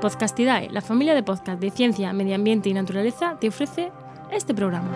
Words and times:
Podcastidae, 0.00 0.68
la 0.70 0.82
familia 0.82 1.14
de 1.14 1.22
podcast 1.22 1.58
de 1.60 1.70
ciencia, 1.70 2.12
medio 2.12 2.34
ambiente 2.34 2.68
y 2.68 2.74
naturaleza, 2.74 3.38
te 3.40 3.48
ofrece 3.48 3.90
este 4.30 4.54
programa. 4.54 4.90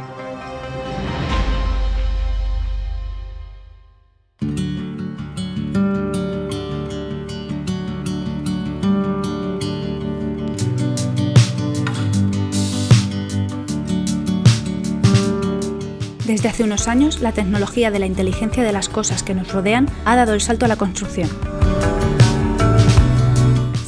Desde 16.26 16.48
hace 16.48 16.62
unos 16.62 16.86
años, 16.86 17.20
la 17.20 17.32
tecnología 17.32 17.90
de 17.90 17.98
la 17.98 18.06
inteligencia 18.06 18.62
de 18.62 18.72
las 18.72 18.88
cosas 18.88 19.22
que 19.22 19.34
nos 19.34 19.52
rodean 19.52 19.88
ha 20.04 20.14
dado 20.14 20.34
el 20.34 20.40
salto 20.40 20.64
a 20.64 20.68
la 20.68 20.76
construcción. 20.76 21.28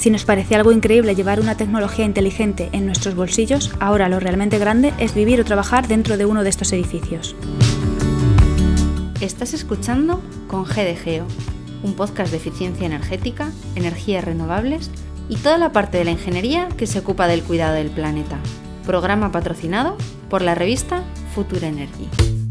Si 0.03 0.11
nos 0.11 0.25
parece 0.25 0.57
algo 0.57 0.73
increíble 0.73 1.15
llevar 1.15 1.39
una 1.39 1.57
tecnología 1.57 2.05
inteligente 2.05 2.71
en 2.73 2.87
nuestros 2.87 3.15
bolsillos, 3.15 3.71
ahora 3.79 4.09
lo 4.09 4.19
realmente 4.19 4.59
grande 4.59 4.93
es 4.99 5.15
vivir 5.15 5.41
o 5.41 5.45
trabajar 5.45 5.87
dentro 5.87 6.17
de 6.17 6.27
uno 6.27 6.43
de 6.43 6.51
estos 6.51 6.73
edificios. 6.73 7.37
Estás 9.21 9.55
escuchando 9.55 10.21
con 10.49 10.65
GDGEO, 10.65 11.25
un 11.85 11.95
podcast 11.95 12.33
de 12.33 12.39
eficiencia 12.39 12.85
energética, 12.85 13.53
energías 13.77 14.25
renovables 14.25 14.91
y 15.29 15.37
toda 15.37 15.57
la 15.57 15.71
parte 15.71 15.99
de 15.99 16.05
la 16.05 16.11
ingeniería 16.11 16.67
que 16.77 16.89
se 16.89 16.99
ocupa 16.99 17.29
del 17.29 17.45
cuidado 17.45 17.75
del 17.75 17.91
planeta. 17.91 18.41
Programa 18.85 19.31
patrocinado 19.31 19.97
por 20.29 20.43
la 20.43 20.57
revista 20.57 21.05
Future 21.33 21.69
Energy. 21.69 22.42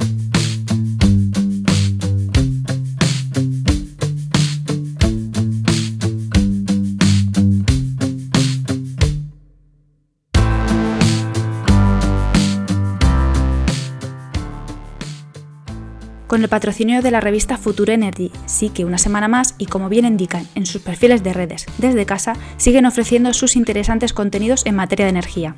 Con 16.42 16.46
el 16.46 16.50
patrocinio 16.50 17.04
de 17.04 17.12
la 17.12 17.20
revista 17.20 17.56
Future 17.56 17.94
Energy, 17.94 18.32
sí 18.48 18.70
que 18.70 18.84
una 18.84 18.98
semana 18.98 19.28
más 19.28 19.54
y 19.60 19.68
como 19.68 19.90
bien 19.90 20.06
indican 20.06 20.48
en 20.56 20.66
sus 20.66 20.82
perfiles 20.82 21.22
de 21.22 21.34
redes 21.34 21.68
desde 21.78 22.08
casa, 22.08 22.34
siguen 22.58 22.88
ofreciendo 22.88 23.32
sus 23.34 23.56
interesantes 23.56 24.12
contenidos 24.12 24.66
en 24.66 24.76
materia 24.76 25.06
de 25.06 25.12
energía. 25.12 25.56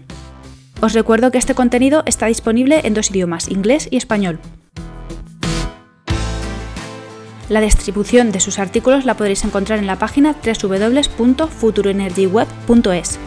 Os 0.82 0.92
recuerdo 0.92 1.32
que 1.32 1.38
este 1.38 1.56
contenido 1.56 2.04
está 2.06 2.26
disponible 2.26 2.82
en 2.84 2.96
dos 2.96 3.12
idiomas, 3.12 3.48
inglés 3.48 3.88
y 3.92 3.96
español. 3.96 4.42
La 7.48 7.62
distribución 7.62 8.34
de 8.34 8.42
sus 8.42 8.60
artículos 8.60 9.06
la 9.06 9.16
podréis 9.16 9.46
encontrar 9.46 9.80
en 9.80 9.88
la 9.88 9.98
página 9.98 10.36
www.futuroenergyweb.es. 10.44 13.20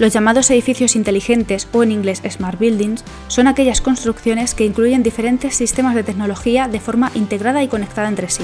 Los 0.00 0.14
llamados 0.14 0.50
edificios 0.50 0.96
inteligentes 0.96 1.68
o 1.74 1.82
en 1.82 1.92
inglés 1.92 2.22
Smart 2.26 2.58
Buildings 2.58 3.04
son 3.28 3.46
aquellas 3.46 3.82
construcciones 3.82 4.54
que 4.54 4.64
incluyen 4.64 5.02
diferentes 5.02 5.54
sistemas 5.54 5.94
de 5.94 6.02
tecnología 6.02 6.68
de 6.68 6.80
forma 6.80 7.12
integrada 7.14 7.62
y 7.62 7.68
conectada 7.68 8.08
entre 8.08 8.30
sí. 8.30 8.42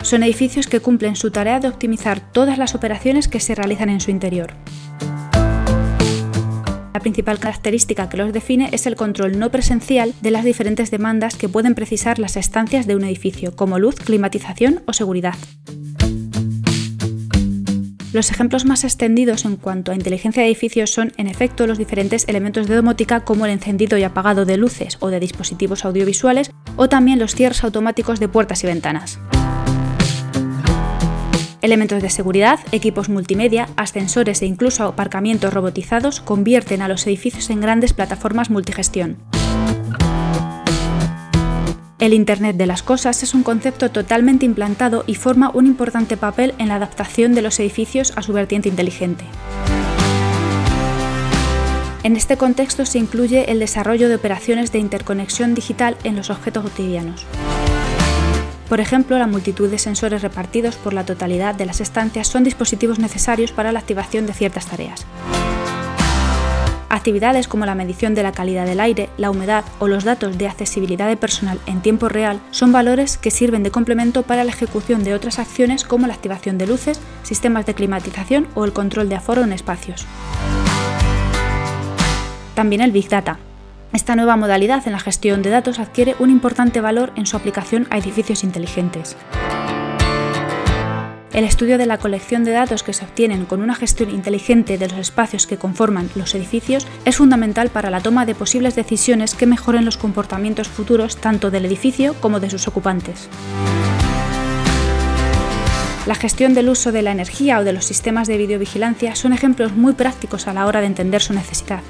Son 0.00 0.22
edificios 0.22 0.66
que 0.66 0.80
cumplen 0.80 1.14
su 1.14 1.30
tarea 1.30 1.60
de 1.60 1.68
optimizar 1.68 2.20
todas 2.32 2.56
las 2.56 2.74
operaciones 2.74 3.28
que 3.28 3.38
se 3.38 3.54
realizan 3.54 3.90
en 3.90 4.00
su 4.00 4.10
interior. 4.10 4.54
La 6.94 7.00
principal 7.00 7.38
característica 7.38 8.08
que 8.08 8.16
los 8.16 8.32
define 8.32 8.70
es 8.72 8.86
el 8.86 8.96
control 8.96 9.38
no 9.38 9.50
presencial 9.50 10.14
de 10.22 10.30
las 10.30 10.44
diferentes 10.44 10.90
demandas 10.90 11.36
que 11.36 11.50
pueden 11.50 11.74
precisar 11.74 12.18
las 12.18 12.38
estancias 12.38 12.86
de 12.86 12.96
un 12.96 13.04
edificio, 13.04 13.54
como 13.54 13.78
luz, 13.78 13.96
climatización 13.96 14.82
o 14.86 14.94
seguridad. 14.94 15.34
Los 18.12 18.32
ejemplos 18.32 18.64
más 18.64 18.82
extendidos 18.82 19.44
en 19.44 19.54
cuanto 19.54 19.92
a 19.92 19.94
inteligencia 19.94 20.42
de 20.42 20.48
edificios 20.48 20.90
son, 20.90 21.12
en 21.16 21.28
efecto, 21.28 21.68
los 21.68 21.78
diferentes 21.78 22.26
elementos 22.26 22.66
de 22.66 22.74
domótica 22.74 23.20
como 23.20 23.46
el 23.46 23.52
encendido 23.52 23.98
y 23.98 24.02
apagado 24.02 24.44
de 24.44 24.56
luces 24.56 24.96
o 24.98 25.10
de 25.10 25.20
dispositivos 25.20 25.84
audiovisuales, 25.84 26.50
o 26.74 26.88
también 26.88 27.20
los 27.20 27.36
cierres 27.36 27.62
automáticos 27.62 28.18
de 28.18 28.28
puertas 28.28 28.64
y 28.64 28.66
ventanas. 28.66 29.20
Elementos 31.62 32.02
de 32.02 32.10
seguridad, 32.10 32.58
equipos 32.72 33.08
multimedia, 33.08 33.68
ascensores 33.76 34.42
e 34.42 34.46
incluso 34.46 34.84
aparcamientos 34.84 35.54
robotizados 35.54 36.20
convierten 36.20 36.82
a 36.82 36.88
los 36.88 37.06
edificios 37.06 37.48
en 37.50 37.60
grandes 37.60 37.92
plataformas 37.92 38.50
multigestión. 38.50 39.18
El 42.00 42.14
Internet 42.14 42.56
de 42.56 42.66
las 42.66 42.82
Cosas 42.82 43.22
es 43.22 43.34
un 43.34 43.42
concepto 43.42 43.90
totalmente 43.90 44.46
implantado 44.46 45.04
y 45.06 45.16
forma 45.16 45.50
un 45.52 45.66
importante 45.66 46.16
papel 46.16 46.54
en 46.56 46.68
la 46.68 46.76
adaptación 46.76 47.34
de 47.34 47.42
los 47.42 47.60
edificios 47.60 48.14
a 48.16 48.22
su 48.22 48.32
vertiente 48.32 48.70
inteligente. 48.70 49.26
En 52.02 52.16
este 52.16 52.38
contexto 52.38 52.86
se 52.86 52.98
incluye 52.98 53.52
el 53.52 53.60
desarrollo 53.60 54.08
de 54.08 54.14
operaciones 54.14 54.72
de 54.72 54.78
interconexión 54.78 55.54
digital 55.54 55.98
en 56.02 56.16
los 56.16 56.30
objetos 56.30 56.62
cotidianos. 56.62 57.26
Por 58.70 58.80
ejemplo, 58.80 59.18
la 59.18 59.26
multitud 59.26 59.70
de 59.70 59.78
sensores 59.78 60.22
repartidos 60.22 60.76
por 60.76 60.94
la 60.94 61.04
totalidad 61.04 61.54
de 61.54 61.66
las 61.66 61.82
estancias 61.82 62.28
son 62.28 62.44
dispositivos 62.44 62.98
necesarios 62.98 63.52
para 63.52 63.72
la 63.72 63.80
activación 63.80 64.24
de 64.24 64.32
ciertas 64.32 64.64
tareas. 64.64 65.04
Actividades 66.92 67.46
como 67.46 67.66
la 67.66 67.76
medición 67.76 68.16
de 68.16 68.24
la 68.24 68.32
calidad 68.32 68.66
del 68.66 68.80
aire, 68.80 69.10
la 69.16 69.30
humedad 69.30 69.64
o 69.78 69.86
los 69.86 70.02
datos 70.02 70.36
de 70.36 70.48
accesibilidad 70.48 71.06
de 71.06 71.16
personal 71.16 71.60
en 71.66 71.82
tiempo 71.82 72.08
real 72.08 72.40
son 72.50 72.72
valores 72.72 73.16
que 73.16 73.30
sirven 73.30 73.62
de 73.62 73.70
complemento 73.70 74.24
para 74.24 74.42
la 74.42 74.50
ejecución 74.50 75.04
de 75.04 75.14
otras 75.14 75.38
acciones 75.38 75.84
como 75.84 76.08
la 76.08 76.14
activación 76.14 76.58
de 76.58 76.66
luces, 76.66 77.00
sistemas 77.22 77.64
de 77.64 77.74
climatización 77.74 78.48
o 78.56 78.64
el 78.64 78.72
control 78.72 79.08
de 79.08 79.14
aforo 79.14 79.44
en 79.44 79.52
espacios. 79.52 80.04
También 82.56 82.82
el 82.82 82.90
Big 82.90 83.08
Data. 83.08 83.38
Esta 83.92 84.16
nueva 84.16 84.34
modalidad 84.34 84.84
en 84.86 84.92
la 84.92 84.98
gestión 84.98 85.42
de 85.42 85.50
datos 85.50 85.78
adquiere 85.78 86.16
un 86.18 86.28
importante 86.28 86.80
valor 86.80 87.12
en 87.14 87.26
su 87.26 87.36
aplicación 87.36 87.86
a 87.90 87.98
edificios 87.98 88.42
inteligentes. 88.42 89.16
El 91.32 91.44
estudio 91.44 91.78
de 91.78 91.86
la 91.86 91.98
colección 91.98 92.42
de 92.42 92.50
datos 92.50 92.82
que 92.82 92.92
se 92.92 93.04
obtienen 93.04 93.46
con 93.46 93.62
una 93.62 93.76
gestión 93.76 94.10
inteligente 94.10 94.78
de 94.78 94.88
los 94.88 94.98
espacios 94.98 95.46
que 95.46 95.58
conforman 95.58 96.10
los 96.16 96.34
edificios 96.34 96.88
es 97.04 97.16
fundamental 97.16 97.68
para 97.68 97.88
la 97.88 98.00
toma 98.00 98.26
de 98.26 98.34
posibles 98.34 98.74
decisiones 98.74 99.36
que 99.36 99.46
mejoren 99.46 99.84
los 99.84 99.96
comportamientos 99.96 100.66
futuros 100.66 101.16
tanto 101.16 101.52
del 101.52 101.66
edificio 101.66 102.14
como 102.14 102.40
de 102.40 102.50
sus 102.50 102.66
ocupantes. 102.66 103.28
La 106.06 106.16
gestión 106.16 106.52
del 106.54 106.68
uso 106.68 106.90
de 106.90 107.02
la 107.02 107.12
energía 107.12 107.60
o 107.60 107.64
de 107.64 107.74
los 107.74 107.84
sistemas 107.84 108.26
de 108.26 108.36
videovigilancia 108.36 109.14
son 109.14 109.32
ejemplos 109.32 109.72
muy 109.72 109.92
prácticos 109.92 110.48
a 110.48 110.52
la 110.52 110.66
hora 110.66 110.80
de 110.80 110.86
entender 110.86 111.22
su 111.22 111.32
necesidad. 111.32 111.82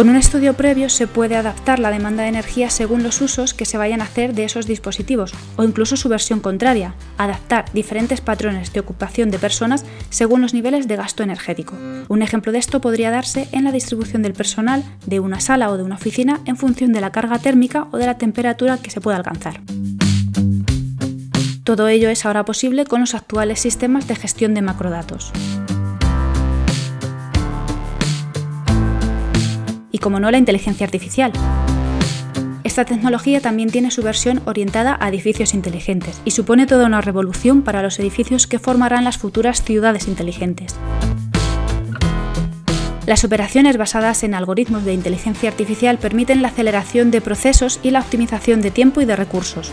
Con 0.00 0.08
un 0.08 0.16
estudio 0.16 0.54
previo 0.54 0.88
se 0.88 1.06
puede 1.06 1.36
adaptar 1.36 1.78
la 1.78 1.90
demanda 1.90 2.22
de 2.22 2.30
energía 2.30 2.70
según 2.70 3.02
los 3.02 3.20
usos 3.20 3.52
que 3.52 3.66
se 3.66 3.76
vayan 3.76 4.00
a 4.00 4.04
hacer 4.04 4.32
de 4.32 4.44
esos 4.44 4.66
dispositivos 4.66 5.34
o 5.56 5.62
incluso 5.62 5.94
su 5.98 6.08
versión 6.08 6.40
contraria, 6.40 6.94
adaptar 7.18 7.66
diferentes 7.74 8.22
patrones 8.22 8.72
de 8.72 8.80
ocupación 8.80 9.30
de 9.30 9.38
personas 9.38 9.84
según 10.08 10.40
los 10.40 10.54
niveles 10.54 10.88
de 10.88 10.96
gasto 10.96 11.22
energético. 11.22 11.76
Un 12.08 12.22
ejemplo 12.22 12.50
de 12.50 12.60
esto 12.60 12.80
podría 12.80 13.10
darse 13.10 13.46
en 13.52 13.62
la 13.64 13.72
distribución 13.72 14.22
del 14.22 14.32
personal 14.32 14.84
de 15.04 15.20
una 15.20 15.38
sala 15.38 15.68
o 15.68 15.76
de 15.76 15.82
una 15.82 15.96
oficina 15.96 16.40
en 16.46 16.56
función 16.56 16.94
de 16.94 17.02
la 17.02 17.12
carga 17.12 17.38
térmica 17.38 17.86
o 17.90 17.98
de 17.98 18.06
la 18.06 18.16
temperatura 18.16 18.78
que 18.78 18.88
se 18.88 19.02
pueda 19.02 19.18
alcanzar. 19.18 19.60
Todo 21.62 21.88
ello 21.88 22.08
es 22.08 22.24
ahora 22.24 22.46
posible 22.46 22.86
con 22.86 23.00
los 23.00 23.14
actuales 23.14 23.60
sistemas 23.60 24.08
de 24.08 24.16
gestión 24.16 24.54
de 24.54 24.62
macrodatos. 24.62 25.30
Como 30.00 30.20
no, 30.20 30.30
la 30.30 30.38
inteligencia 30.38 30.84
artificial. 30.84 31.32
Esta 32.64 32.84
tecnología 32.84 33.40
también 33.40 33.70
tiene 33.70 33.90
su 33.90 34.02
versión 34.02 34.42
orientada 34.44 34.96
a 35.00 35.08
edificios 35.08 35.54
inteligentes 35.54 36.20
y 36.24 36.32
supone 36.32 36.66
toda 36.66 36.86
una 36.86 37.00
revolución 37.00 37.62
para 37.62 37.82
los 37.82 37.98
edificios 37.98 38.46
que 38.46 38.58
formarán 38.58 39.04
las 39.04 39.18
futuras 39.18 39.62
ciudades 39.62 40.08
inteligentes. 40.08 40.76
Las 43.06 43.24
operaciones 43.24 43.76
basadas 43.76 44.22
en 44.22 44.34
algoritmos 44.34 44.84
de 44.84 44.94
inteligencia 44.94 45.48
artificial 45.48 45.98
permiten 45.98 46.42
la 46.42 46.48
aceleración 46.48 47.10
de 47.10 47.20
procesos 47.20 47.80
y 47.82 47.90
la 47.90 48.00
optimización 48.00 48.60
de 48.60 48.70
tiempo 48.70 49.00
y 49.00 49.04
de 49.04 49.16
recursos. 49.16 49.72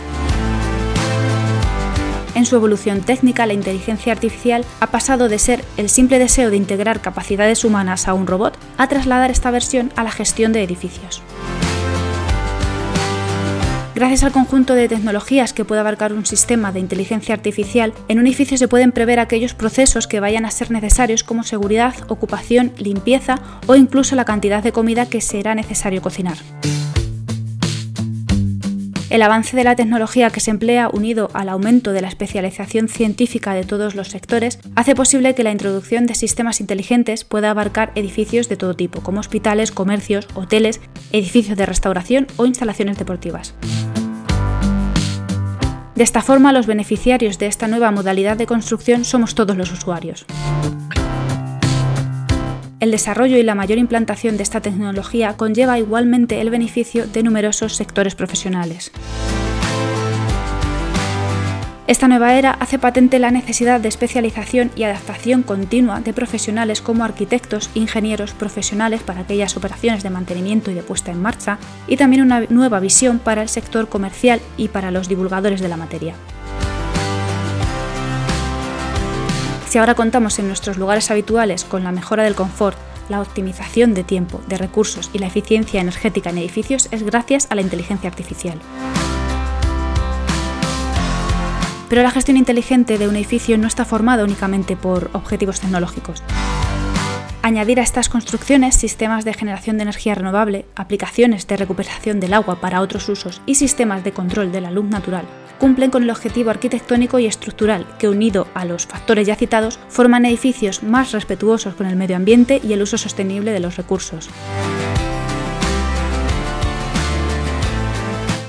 En 2.34 2.46
su 2.46 2.56
evolución 2.56 3.00
técnica, 3.00 3.46
la 3.46 3.54
inteligencia 3.54 4.12
artificial 4.12 4.64
ha 4.80 4.88
pasado 4.88 5.28
de 5.28 5.38
ser 5.38 5.64
el 5.76 5.88
simple 5.88 6.18
deseo 6.18 6.50
de 6.50 6.56
integrar 6.56 7.00
capacidades 7.00 7.64
humanas 7.64 8.08
a 8.08 8.14
un 8.14 8.26
robot 8.26 8.58
a 8.76 8.88
trasladar 8.88 9.30
esta 9.30 9.50
versión 9.50 9.92
a 9.96 10.04
la 10.04 10.10
gestión 10.10 10.52
de 10.52 10.62
edificios. 10.62 11.22
Gracias 13.98 14.22
al 14.22 14.30
conjunto 14.30 14.74
de 14.74 14.88
tecnologías 14.88 15.52
que 15.52 15.64
puede 15.64 15.80
abarcar 15.80 16.12
un 16.12 16.24
sistema 16.24 16.70
de 16.70 16.78
inteligencia 16.78 17.34
artificial, 17.34 17.92
en 18.06 18.20
un 18.20 18.28
edificio 18.28 18.56
se 18.56 18.68
pueden 18.68 18.92
prever 18.92 19.18
aquellos 19.18 19.54
procesos 19.54 20.06
que 20.06 20.20
vayan 20.20 20.44
a 20.44 20.52
ser 20.52 20.70
necesarios 20.70 21.24
como 21.24 21.42
seguridad, 21.42 21.94
ocupación, 22.06 22.72
limpieza 22.78 23.40
o 23.66 23.74
incluso 23.74 24.14
la 24.14 24.24
cantidad 24.24 24.62
de 24.62 24.70
comida 24.70 25.06
que 25.06 25.20
será 25.20 25.56
necesario 25.56 26.00
cocinar. 26.00 26.38
El 29.10 29.22
avance 29.22 29.56
de 29.56 29.64
la 29.64 29.74
tecnología 29.74 30.28
que 30.28 30.40
se 30.40 30.50
emplea, 30.50 30.90
unido 30.92 31.30
al 31.32 31.48
aumento 31.48 31.92
de 31.92 32.02
la 32.02 32.08
especialización 32.08 32.88
científica 32.88 33.54
de 33.54 33.64
todos 33.64 33.94
los 33.94 34.08
sectores, 34.08 34.58
hace 34.74 34.94
posible 34.94 35.34
que 35.34 35.42
la 35.42 35.50
introducción 35.50 36.04
de 36.04 36.14
sistemas 36.14 36.60
inteligentes 36.60 37.24
pueda 37.24 37.50
abarcar 37.50 37.90
edificios 37.94 38.50
de 38.50 38.58
todo 38.58 38.74
tipo, 38.74 39.00
como 39.00 39.20
hospitales, 39.20 39.72
comercios, 39.72 40.28
hoteles, 40.34 40.82
edificios 41.10 41.56
de 41.56 41.64
restauración 41.64 42.26
o 42.36 42.44
instalaciones 42.44 42.98
deportivas. 42.98 43.54
De 45.94 46.04
esta 46.04 46.20
forma, 46.20 46.52
los 46.52 46.66
beneficiarios 46.66 47.38
de 47.38 47.46
esta 47.46 47.66
nueva 47.66 47.90
modalidad 47.90 48.36
de 48.36 48.46
construcción 48.46 49.06
somos 49.06 49.34
todos 49.34 49.56
los 49.56 49.72
usuarios. 49.72 50.26
El 52.80 52.92
desarrollo 52.92 53.36
y 53.36 53.42
la 53.42 53.56
mayor 53.56 53.78
implantación 53.78 54.36
de 54.36 54.44
esta 54.44 54.60
tecnología 54.60 55.36
conlleva 55.36 55.80
igualmente 55.80 56.40
el 56.40 56.50
beneficio 56.50 57.08
de 57.08 57.24
numerosos 57.24 57.74
sectores 57.74 58.14
profesionales. 58.14 58.92
Esta 61.88 62.06
nueva 62.06 62.34
era 62.34 62.52
hace 62.52 62.78
patente 62.78 63.18
la 63.18 63.32
necesidad 63.32 63.80
de 63.80 63.88
especialización 63.88 64.70
y 64.76 64.84
adaptación 64.84 65.42
continua 65.42 66.00
de 66.00 66.12
profesionales 66.12 66.80
como 66.80 67.02
arquitectos, 67.02 67.70
ingenieros, 67.74 68.32
profesionales 68.32 69.02
para 69.02 69.22
aquellas 69.22 69.56
operaciones 69.56 70.04
de 70.04 70.10
mantenimiento 70.10 70.70
y 70.70 70.74
de 70.74 70.82
puesta 70.82 71.10
en 71.10 71.20
marcha, 71.20 71.58
y 71.88 71.96
también 71.96 72.22
una 72.22 72.42
nueva 72.50 72.78
visión 72.78 73.18
para 73.18 73.42
el 73.42 73.48
sector 73.48 73.88
comercial 73.88 74.40
y 74.56 74.68
para 74.68 74.90
los 74.90 75.08
divulgadores 75.08 75.60
de 75.60 75.68
la 75.68 75.78
materia. 75.78 76.14
Si 79.68 79.76
ahora 79.76 79.94
contamos 79.94 80.38
en 80.38 80.46
nuestros 80.46 80.78
lugares 80.78 81.10
habituales 81.10 81.64
con 81.64 81.84
la 81.84 81.92
mejora 81.92 82.22
del 82.22 82.34
confort, 82.34 82.78
la 83.10 83.20
optimización 83.20 83.92
de 83.92 84.02
tiempo, 84.02 84.40
de 84.46 84.56
recursos 84.56 85.10
y 85.12 85.18
la 85.18 85.26
eficiencia 85.26 85.82
energética 85.82 86.30
en 86.30 86.38
edificios 86.38 86.88
es 86.90 87.02
gracias 87.02 87.46
a 87.50 87.54
la 87.54 87.60
inteligencia 87.60 88.08
artificial. 88.08 88.58
Pero 91.90 92.02
la 92.02 92.10
gestión 92.10 92.38
inteligente 92.38 92.96
de 92.96 93.08
un 93.08 93.16
edificio 93.16 93.58
no 93.58 93.66
está 93.66 93.84
formada 93.84 94.24
únicamente 94.24 94.74
por 94.74 95.10
objetivos 95.12 95.60
tecnológicos. 95.60 96.22
Añadir 97.48 97.80
a 97.80 97.82
estas 97.82 98.10
construcciones 98.10 98.74
sistemas 98.74 99.24
de 99.24 99.32
generación 99.32 99.78
de 99.78 99.84
energía 99.84 100.14
renovable, 100.14 100.66
aplicaciones 100.76 101.46
de 101.46 101.56
recuperación 101.56 102.20
del 102.20 102.34
agua 102.34 102.60
para 102.60 102.82
otros 102.82 103.08
usos 103.08 103.40
y 103.46 103.54
sistemas 103.54 104.04
de 104.04 104.12
control 104.12 104.52
de 104.52 104.60
la 104.60 104.70
luz 104.70 104.84
natural 104.84 105.24
cumplen 105.58 105.90
con 105.90 106.02
el 106.02 106.10
objetivo 106.10 106.50
arquitectónico 106.50 107.18
y 107.18 107.24
estructural 107.24 107.86
que, 107.98 108.06
unido 108.06 108.48
a 108.52 108.66
los 108.66 108.84
factores 108.84 109.26
ya 109.26 109.34
citados, 109.34 109.80
forman 109.88 110.26
edificios 110.26 110.82
más 110.82 111.12
respetuosos 111.12 111.74
con 111.74 111.86
el 111.86 111.96
medio 111.96 112.16
ambiente 112.16 112.60
y 112.62 112.74
el 112.74 112.82
uso 112.82 112.98
sostenible 112.98 113.50
de 113.52 113.60
los 113.60 113.78
recursos. 113.78 114.28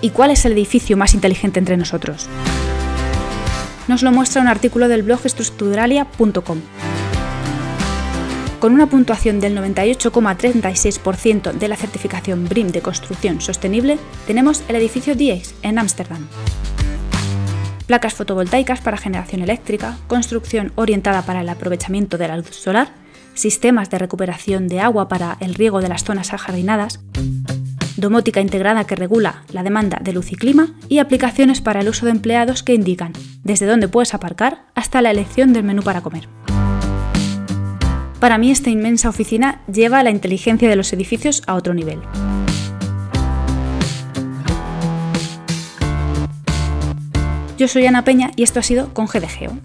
¿Y 0.01 0.09
cuál 0.09 0.31
es 0.31 0.43
el 0.43 0.51
edificio 0.51 0.97
más 0.97 1.13
inteligente 1.13 1.59
entre 1.59 1.77
nosotros? 1.77 2.27
nos 3.87 4.03
lo 4.03 4.11
muestra 4.11 4.41
un 4.41 4.49
artículo 4.49 4.87
del 4.87 5.03
blog 5.03 5.21
estructuralia.com. 5.23 6.59
Con 8.59 8.73
una 8.73 8.89
puntuación 8.89 9.39
del 9.39 9.57
98,36% 9.57 11.53
de 11.53 11.67
la 11.69 11.77
certificación 11.77 12.43
BRIM 12.49 12.67
de 12.71 12.81
construcción 12.81 13.39
sostenible, 13.39 13.97
tenemos 14.27 14.63
el 14.67 14.75
edificio 14.75 15.15
DIEX 15.15 15.55
en 15.61 15.79
Ámsterdam. 15.79 16.27
Placas 17.87 18.13
fotovoltaicas 18.15 18.81
para 18.81 18.97
generación 18.97 19.41
eléctrica, 19.43 19.97
construcción 20.07 20.73
orientada 20.75 21.21
para 21.21 21.39
el 21.39 21.47
aprovechamiento 21.47 22.17
de 22.17 22.27
la 22.27 22.35
luz 22.35 22.49
solar, 22.49 22.91
sistemas 23.33 23.89
de 23.89 23.97
recuperación 23.97 24.67
de 24.67 24.81
agua 24.81 25.07
para 25.07 25.37
el 25.39 25.55
riego 25.55 25.79
de 25.79 25.87
las 25.87 26.03
zonas 26.03 26.33
ajardinadas, 26.33 26.99
domótica 27.95 28.41
integrada 28.41 28.83
que 28.83 28.97
regula 28.97 29.43
la 29.53 29.63
demanda 29.63 29.99
de 30.01 30.11
luz 30.11 30.33
y 30.33 30.35
clima 30.35 30.73
y 30.89 30.99
aplicaciones 30.99 31.61
para 31.61 31.79
el 31.79 31.87
uso 31.87 32.05
de 32.05 32.11
empleados 32.11 32.63
que 32.63 32.73
indican 32.73 33.13
desde 33.43 33.65
dónde 33.65 33.87
puedes 33.87 34.13
aparcar 34.13 34.65
hasta 34.75 35.01
la 35.01 35.11
elección 35.11 35.53
del 35.53 35.63
menú 35.63 35.81
para 35.81 36.01
comer. 36.01 36.27
Para 38.19 38.37
mí 38.37 38.51
esta 38.51 38.69
inmensa 38.69 39.07
oficina 39.07 39.61
lleva 39.71 40.03
la 40.03 40.09
inteligencia 40.09 40.67
de 40.67 40.75
los 40.75 40.91
edificios 40.91 41.41
a 41.47 41.55
otro 41.55 41.73
nivel. 41.73 42.01
Yo 47.57 47.69
soy 47.69 47.85
Ana 47.85 48.03
Peña 48.03 48.31
y 48.35 48.43
esto 48.43 48.59
ha 48.59 48.63
sido 48.63 48.93
con 48.93 49.07
GDGeo. 49.07 49.57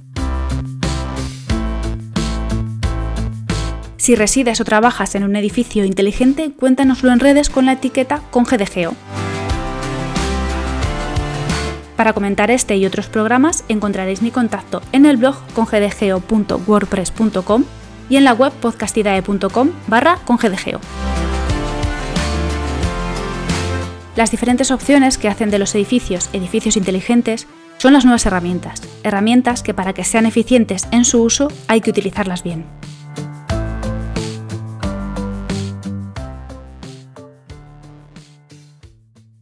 Si 3.97 4.15
resides 4.17 4.61
o 4.61 4.65
trabajas 4.65 5.15
en 5.15 5.25
un 5.25 5.35
edificio 5.35 5.83
inteligente, 5.85 6.53
cuéntanoslo 6.53 7.11
en 7.13 7.21
redes 7.21 7.49
con 7.49 7.65
la 7.67 7.73
etiqueta 7.73 8.23
con 8.31 8.45
GDGeo. 8.45 8.95
Para 11.97 12.13
comentar 12.13 12.51
este 12.51 12.77
y 12.77 12.85
otros 12.87 13.07
programas 13.07 13.65
encontraréis 13.69 14.21
mi 14.21 14.31
contacto 14.31 14.83
en 14.93 15.07
el 15.07 15.17
blog 15.17 15.37
congdgeo.wordpress.com 15.55 17.65
y 18.09 18.17
en 18.17 18.25
la 18.25 18.33
web 18.33 18.53
podcastidae.com 18.53 19.71
barra 19.87 20.19
congdgeo. 20.25 20.81
Las 24.17 24.31
diferentes 24.31 24.71
opciones 24.71 25.19
que 25.19 25.29
hacen 25.29 25.51
de 25.51 25.59
los 25.59 25.75
edificios 25.75 26.31
edificios 26.33 26.77
inteligentes 26.77 27.47
son 27.79 27.93
las 27.93 28.05
nuevas 28.05 28.25
herramientas, 28.27 28.83
herramientas 29.03 29.63
que 29.63 29.75
para 29.75 29.93
que 29.93 30.05
sean 30.05 30.27
eficientes 30.27 30.87
en 30.93 31.05
su 31.05 31.23
uso 31.23 31.49
hay 31.67 31.81
que 31.81 31.91
utilizarlas 31.91 32.43
bien. 32.43 32.65